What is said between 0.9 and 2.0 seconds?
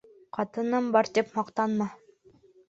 бар тип маҡтанма.